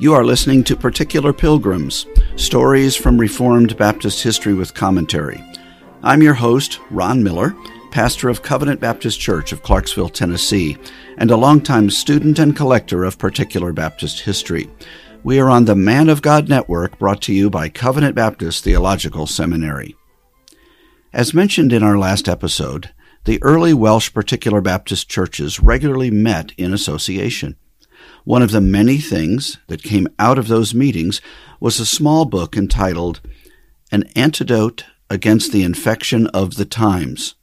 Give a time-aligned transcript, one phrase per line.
[0.00, 5.40] You are listening to Particular Pilgrims Stories from Reformed Baptist History with Commentary.
[6.02, 7.54] I'm your host, Ron Miller,
[7.92, 10.76] pastor of Covenant Baptist Church of Clarksville, Tennessee,
[11.16, 14.68] and a longtime student and collector of Particular Baptist history.
[15.22, 19.28] We are on the Man of God Network brought to you by Covenant Baptist Theological
[19.28, 19.94] Seminary.
[21.12, 22.90] As mentioned in our last episode,
[23.26, 27.54] the early Welsh Particular Baptist churches regularly met in association.
[28.24, 31.20] One of the many things that came out of those meetings
[31.60, 33.20] was a small book entitled
[33.92, 37.34] An Antidote Against the Infection of the Times,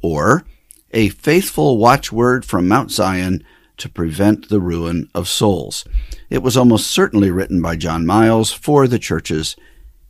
[0.00, 0.44] or
[0.92, 3.42] A Faithful Watchword from Mount Zion
[3.78, 5.84] to Prevent the Ruin of Souls.
[6.30, 9.56] It was almost certainly written by John Miles for the churches.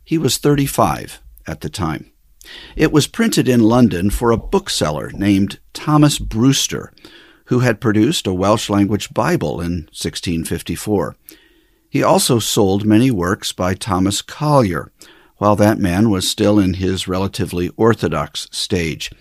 [0.03, 2.11] He was 35 at the time.
[2.75, 6.93] It was printed in London for a bookseller named Thomas Brewster,
[7.51, 11.17] who had produced a Welsh language Bible in 1654.
[11.89, 14.89] He also sold many works by Thomas Collier,
[15.35, 19.11] while that man was still in his relatively orthodox stage,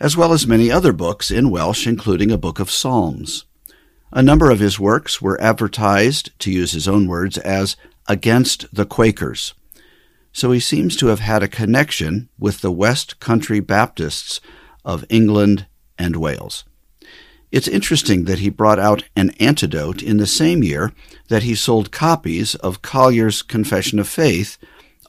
[0.00, 3.44] as well as many other books in Welsh, including a book of Psalms.
[4.12, 7.76] A number of his works were advertised, to use his own words, as
[8.08, 9.52] against the Quakers.
[10.32, 14.40] So he seems to have had a connection with the West Country Baptists
[14.86, 15.66] of England
[15.98, 16.64] and Wales.
[17.52, 20.92] It's interesting that he brought out an antidote in the same year
[21.28, 24.56] that he sold copies of Collier's Confession of Faith,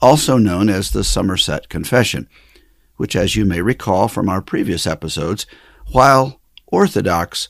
[0.01, 2.27] also known as the Somerset Confession,
[2.97, 5.45] which, as you may recall from our previous episodes,
[5.93, 7.47] while orthodox,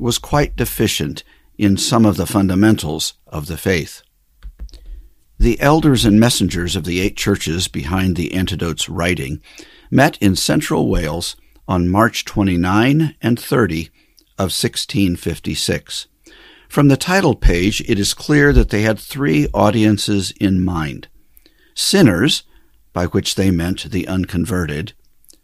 [0.00, 1.22] was quite deficient
[1.56, 4.02] in some of the fundamentals of the faith.
[5.38, 9.40] The elders and messengers of the eight churches behind the antidote's writing
[9.88, 11.36] met in central Wales
[11.68, 13.90] on March 29 and 30,
[14.42, 16.08] of 1656.
[16.68, 21.08] From the title page, it is clear that they had three audiences in mind
[21.74, 22.42] sinners,
[22.92, 24.92] by which they meant the unconverted,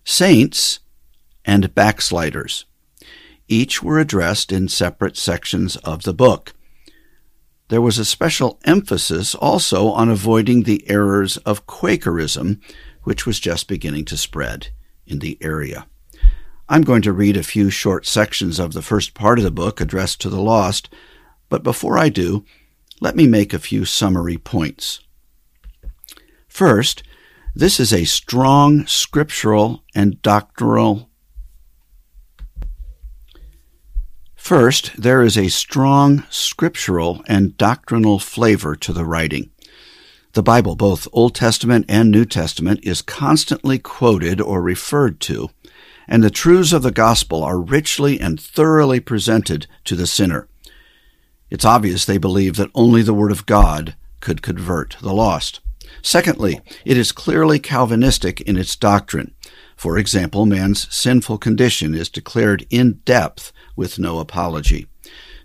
[0.04, 0.80] saints,
[1.44, 2.66] and backsliders.
[3.46, 6.52] Each were addressed in separate sections of the book.
[7.68, 12.60] There was a special emphasis also on avoiding the errors of Quakerism,
[13.04, 14.68] which was just beginning to spread
[15.06, 15.86] in the area.
[16.70, 19.80] I'm going to read a few short sections of the first part of the book
[19.80, 20.90] addressed to the lost,
[21.48, 22.44] but before I do,
[23.00, 25.00] let me make a few summary points.
[26.46, 27.02] First,
[27.54, 31.08] this is a strong scriptural and doctrinal.
[34.36, 39.50] First, there is a strong scriptural and doctrinal flavor to the writing.
[40.32, 45.50] The Bible, both Old Testament and New Testament, is constantly quoted or referred to
[46.08, 50.48] and the truths of the gospel are richly and thoroughly presented to the sinner.
[51.50, 55.60] It's obvious they believe that only the Word of God could convert the lost.
[56.02, 59.34] Secondly, it is clearly Calvinistic in its doctrine.
[59.76, 64.86] For example, man's sinful condition is declared in depth with no apology.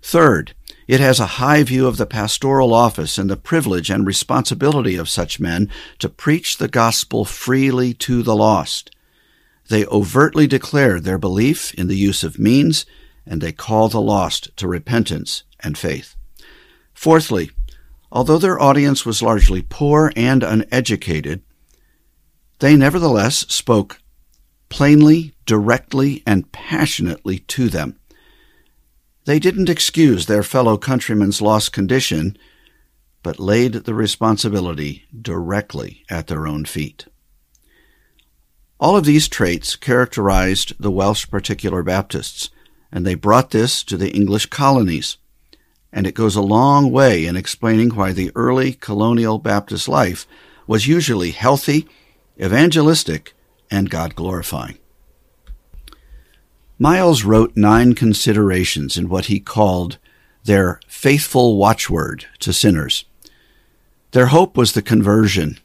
[0.02, 0.54] Third,
[0.86, 5.08] it has a high view of the pastoral office and the privilege and responsibility of
[5.08, 8.93] such men to preach the gospel freely to the lost.
[9.68, 12.84] They overtly declare their belief in the use of means,
[13.26, 16.16] and they call the lost to repentance and faith.
[16.92, 17.50] Fourthly,
[18.12, 21.42] although their audience was largely poor and uneducated,
[22.60, 24.00] they nevertheless spoke
[24.68, 27.98] plainly, directly, and passionately to them.
[29.24, 32.36] They didn't excuse their fellow countrymen's lost condition,
[33.22, 37.06] but laid the responsibility directly at their own feet.
[38.84, 42.50] All of these traits characterized the Welsh particular Baptists,
[42.92, 45.16] and they brought this to the English colonies.
[45.90, 50.26] And it goes a long way in explaining why the early colonial Baptist life
[50.66, 51.88] was usually healthy,
[52.38, 53.32] evangelistic,
[53.70, 54.76] and God glorifying.
[56.78, 59.96] Miles wrote nine considerations in what he called
[60.44, 63.06] their faithful watchword to sinners.
[64.10, 65.58] Their hope was the conversion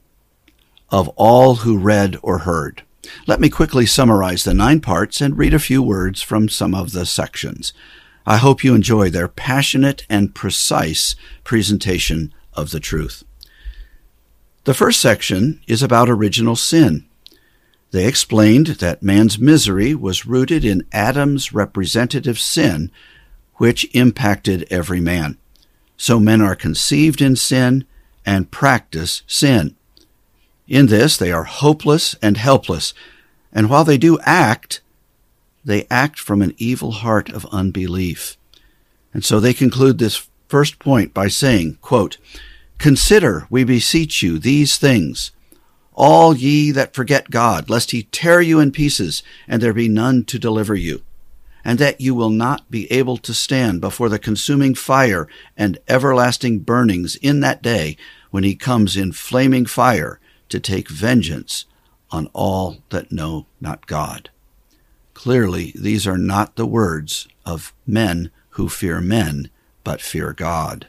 [0.90, 2.84] of all who read or heard.
[3.28, 6.92] Let me quickly summarize the nine parts and read a few words from some of
[6.92, 7.74] the sections.
[8.26, 13.24] I hope you enjoy their passionate and precise presentation of the truth.
[14.66, 17.06] The first section is about original sin.
[17.92, 22.92] They explained that man's misery was rooted in Adam's representative sin,
[23.56, 25.38] which impacted every man.
[25.98, 27.86] So men are conceived in sin
[28.26, 29.76] and practice sin.
[30.70, 32.94] In this, they are hopeless and helpless,
[33.52, 34.82] and while they do act,
[35.66, 38.38] they act from an evil heart of unbelief.
[39.12, 42.18] And so they conclude this first point by saying, quote,
[42.78, 45.32] Consider, we beseech you, these things,
[45.96, 50.24] all ye that forget God, lest he tear you in pieces, and there be none
[50.26, 51.02] to deliver you,
[51.66, 55.28] and that you will not be able to stand before the consuming fire
[55.58, 57.98] and everlasting burnings in that day
[58.30, 60.20] when he comes in flaming fire
[60.50, 61.66] to take vengeance
[62.12, 64.30] on all that know not God.
[65.14, 69.50] Clearly, these are not the words of men who fear men,
[69.84, 70.88] but fear God.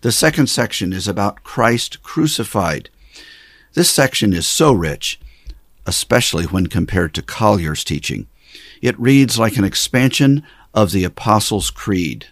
[0.00, 2.90] The second section is about Christ crucified.
[3.74, 5.20] This section is so rich,
[5.86, 8.26] especially when compared to Collier's teaching.
[8.82, 10.42] It reads like an expansion
[10.74, 12.26] of the Apostles' Creed.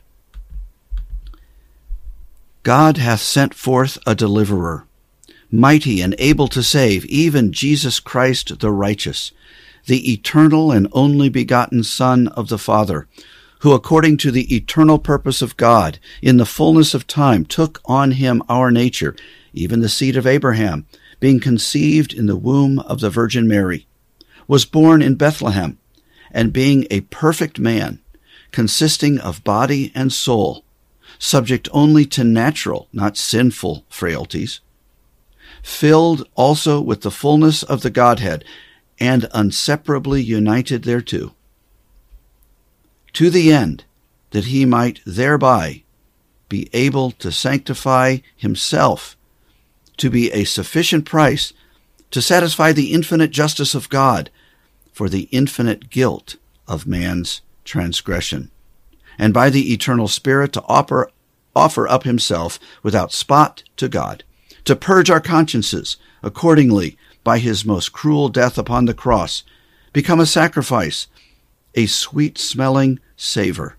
[2.63, 4.86] God hath sent forth a deliverer,
[5.51, 9.33] mighty and able to save, even Jesus Christ the righteous
[9.87, 13.07] the eternal and only begotten Son of the Father,
[13.61, 18.13] who according to the eternal purpose of God, in the fullness of time, took on
[18.13, 19.17] him our nature,
[19.55, 20.87] even the seed of Abraham,
[21.21, 23.87] being conceived in the womb of the Virgin Mary,
[24.47, 25.79] was born in Bethlehem,
[26.31, 28.01] and being a perfect man,
[28.51, 30.65] consisting of body and soul,
[31.19, 34.61] subject only to natural, not sinful frailties,
[35.67, 38.45] filled also with the fullness of the Godhead,
[39.01, 41.35] and inseparably united thereto,
[43.13, 43.85] to the end
[44.31, 45.83] that he might thereby
[46.49, 49.17] be able to sanctify himself,
[49.97, 51.53] to be a sufficient price
[52.13, 54.31] to satisfy the infinite justice of God
[54.93, 56.37] for the infinite guilt
[56.69, 58.53] of man's transgression,
[59.19, 61.11] and by the eternal Spirit to offer,
[61.57, 64.23] offer up himself without spot to God,
[64.67, 69.43] to purge our consciences accordingly by his most cruel death upon the cross,
[69.93, 71.07] become a sacrifice,
[71.75, 73.77] a sweet smelling savor.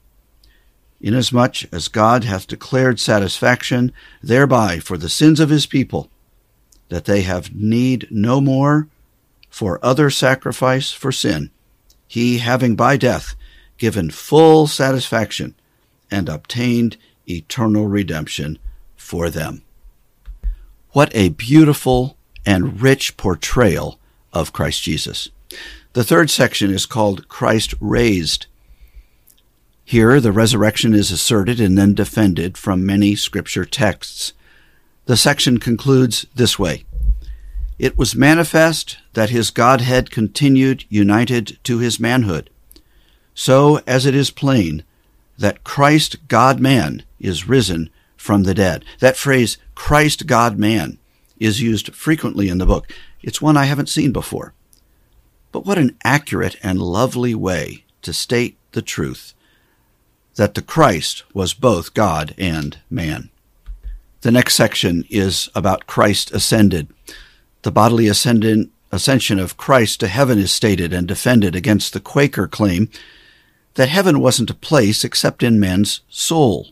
[0.99, 3.93] Inasmuch as God hath declared satisfaction
[4.23, 6.09] thereby for the sins of his people,
[6.89, 8.87] that they have need no more
[9.49, 11.51] for other sacrifice for sin,
[12.07, 13.35] he having by death
[13.77, 15.53] given full satisfaction
[16.09, 16.97] and obtained
[17.29, 18.57] eternal redemption
[18.95, 19.63] for them.
[20.97, 23.99] What a beautiful and rich portrayal
[24.33, 25.29] of Christ Jesus.
[25.93, 28.47] The third section is called Christ Raised.
[29.85, 34.33] Here, the resurrection is asserted and then defended from many scripture texts.
[35.05, 36.83] The section concludes this way
[37.77, 42.49] It was manifest that his Godhead continued united to his manhood,
[43.35, 44.83] so as it is plain
[45.37, 48.83] that Christ God man is risen from the dead.
[48.99, 50.97] That phrase, Christ God man,
[51.39, 52.91] is used frequently in the book.
[53.21, 54.53] It's one I haven't seen before.
[55.51, 59.33] But what an accurate and lovely way to state the truth
[60.35, 63.29] that the Christ was both God and man.
[64.21, 66.89] The next section is about Christ ascended.
[67.61, 72.89] The bodily ascension of Christ to heaven is stated and defended against the Quaker claim
[73.75, 76.71] that heaven wasn't a place except in man's soul.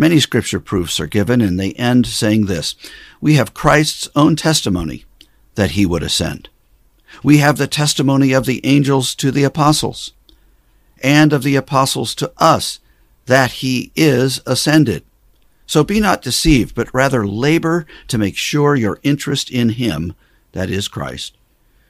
[0.00, 2.74] Many scripture proofs are given, and they end saying this
[3.20, 5.04] We have Christ's own testimony
[5.56, 6.48] that he would ascend.
[7.22, 10.14] We have the testimony of the angels to the apostles,
[11.02, 12.80] and of the apostles to us
[13.26, 15.04] that he is ascended.
[15.66, 20.14] So be not deceived, but rather labor to make sure your interest in him,
[20.52, 21.36] that is Christ,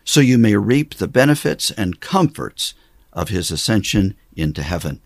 [0.02, 2.75] so you may reap the benefits and comforts
[3.12, 5.00] of his ascension into heaven.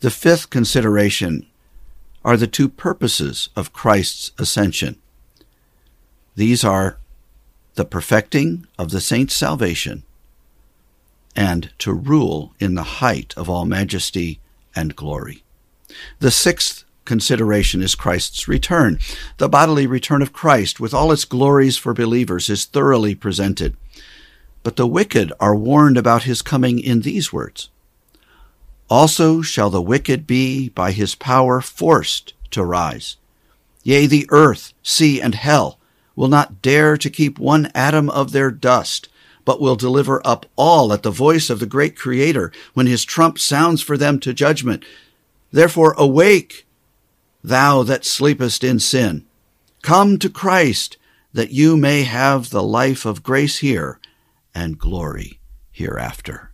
[0.00, 1.46] The fifth consideration
[2.24, 5.00] are the two purposes of Christ's ascension.
[6.34, 6.98] These are
[7.74, 10.04] the perfecting of the saints' salvation
[11.36, 14.40] and to rule in the height of all majesty
[14.74, 15.42] and glory.
[16.20, 18.98] The sixth consideration is Christ's return.
[19.38, 23.76] The bodily return of Christ, with all its glories for believers, is thoroughly presented.
[24.62, 27.68] But the wicked are warned about his coming in these words
[28.90, 33.16] also shall the wicked be by his power forced to rise.
[33.82, 35.78] Yea, the earth, sea, and hell
[36.16, 39.08] will not dare to keep one atom of their dust,
[39.44, 43.38] but will deliver up all at the voice of the great Creator when his trump
[43.38, 44.84] sounds for them to judgment.
[45.52, 46.66] Therefore awake,
[47.42, 49.26] thou that sleepest in sin.
[49.82, 50.96] Come to Christ,
[51.34, 53.98] that you may have the life of grace here
[54.54, 56.53] and glory hereafter.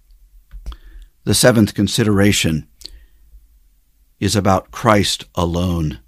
[1.30, 2.66] The seventh consideration
[4.18, 6.00] is about Christ alone.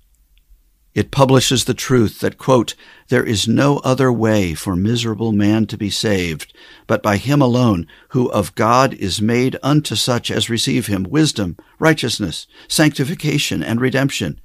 [0.94, 2.74] It publishes the truth that, quote,
[3.06, 6.52] there is no other way for miserable man to be saved,
[6.88, 11.56] but by him alone, who of God is made unto such as receive him wisdom,
[11.78, 14.40] righteousness, sanctification, and redemption.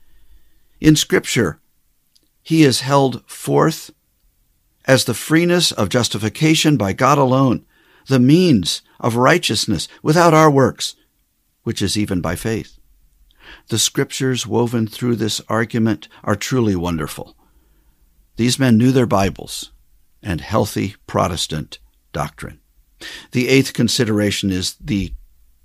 [0.80, 1.60] In Scripture,
[2.44, 3.90] he is held forth
[4.86, 7.66] as the freeness of justification by God alone,
[8.08, 10.96] the means of righteousness without our works,
[11.64, 12.78] which is even by faith.
[13.70, 17.36] The scriptures woven through this argument are truly wonderful.
[18.36, 19.72] These men knew their Bibles
[20.22, 21.80] and healthy Protestant
[22.12, 22.60] doctrine.
[23.32, 25.14] The eighth consideration is the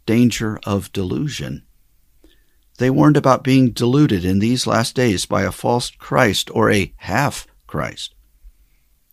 [0.07, 1.65] danger of delusion.
[2.79, 6.93] They warned about being deluded in these last days by a false Christ or a
[6.97, 8.15] half Christ.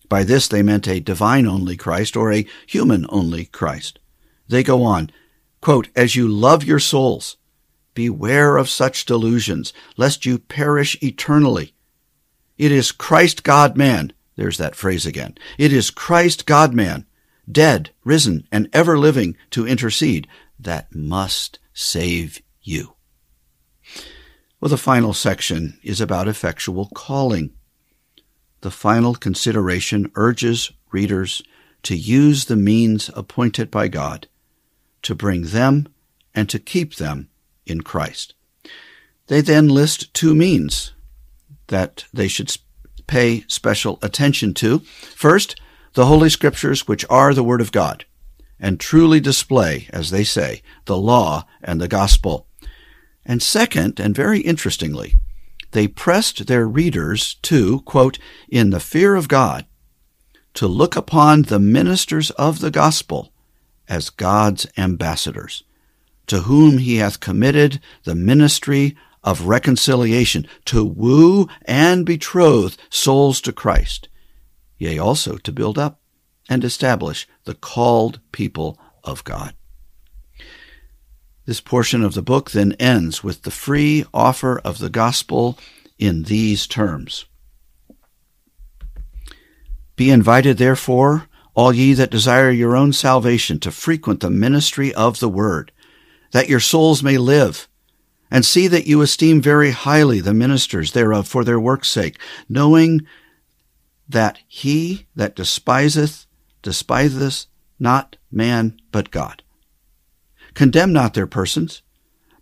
[0.10, 4.00] By this they meant a divine only Christ or a human only Christ.
[4.48, 5.12] They go on,
[5.62, 7.38] quote, As you love your souls,
[7.94, 11.74] beware of such delusions, lest you perish eternally.
[12.58, 15.38] It is Christ God man, there's that phrase again.
[15.58, 17.06] It is Christ God man,
[17.50, 22.96] dead, risen, and ever living to intercede, that must save you.
[24.60, 27.52] Well, the final section is about effectual calling.
[28.62, 31.42] The final consideration urges readers
[31.84, 34.28] to use the means appointed by God
[35.02, 35.88] to bring them
[36.36, 37.30] and to keep them
[37.66, 38.34] in Christ.
[39.28, 40.94] They then list two means
[41.68, 42.56] that they should
[43.08, 44.80] pay special attention to.
[44.80, 45.60] First,
[45.94, 48.06] the Holy Scriptures, which are the Word of God,
[48.60, 52.48] and truly display, as they say, the law and the gospel.
[53.26, 55.16] And second, and very interestingly,
[55.72, 59.66] they pressed their readers to, quote, in the fear of God,
[60.56, 63.32] to look upon the ministers of the gospel
[63.88, 65.64] as God's ambassadors,
[66.28, 73.52] to whom he hath committed the ministry of reconciliation, to woo and betroth souls to
[73.52, 74.08] Christ,
[74.78, 76.00] yea, also to build up
[76.48, 79.54] and establish the called people of God.
[81.50, 85.58] This portion of the book then ends with the free offer of the gospel
[85.98, 87.26] in these terms.
[89.96, 95.20] Be invited, therefore, all ye that desire your own salvation, to frequent the ministry of
[95.20, 95.72] the word,
[96.34, 97.68] that your souls may live,
[98.30, 103.08] and see that you esteem very highly the ministers thereof for their work's sake, knowing
[104.08, 106.28] that he that despiseth,
[106.62, 107.48] despiseth
[107.80, 109.42] not man but God.
[110.60, 111.84] Condemn not their persons,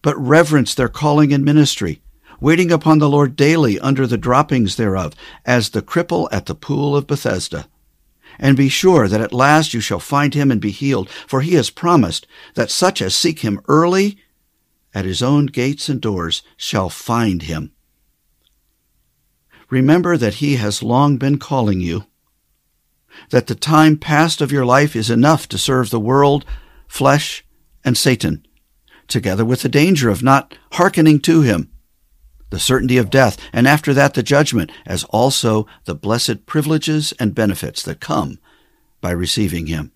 [0.01, 2.01] but reverence their calling and ministry,
[2.39, 5.13] waiting upon the Lord daily under the droppings thereof,
[5.45, 7.67] as the cripple at the pool of Bethesda.
[8.39, 11.53] And be sure that at last you shall find him and be healed, for he
[11.53, 14.17] has promised that such as seek him early
[14.95, 17.71] at his own gates and doors shall find him.
[19.69, 22.05] Remember that he has long been calling you,
[23.29, 26.45] that the time past of your life is enough to serve the world,
[26.87, 27.43] flesh,
[27.87, 28.45] and Satan,
[29.07, 31.71] together with the danger of not hearkening to him,
[32.49, 37.33] the certainty of death, and after that the judgment, as also the blessed privileges and
[37.33, 38.39] benefits that come
[38.99, 39.93] by receiving him.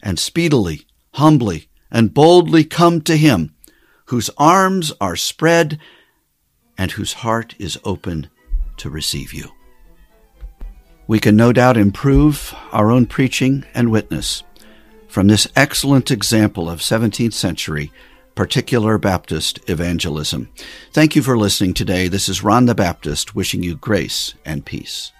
[0.00, 3.52] And speedily, humbly, and boldly come to him,
[4.06, 5.80] whose arms are spread
[6.78, 8.30] and whose heart is open
[8.76, 9.50] to receive you.
[11.08, 14.44] We can no doubt improve our own preaching and witness
[15.08, 17.90] from this excellent example of 17th century
[18.34, 20.48] particular Baptist evangelism.
[20.92, 22.06] Thank you for listening today.
[22.06, 25.10] This is Ron the Baptist wishing you grace and peace.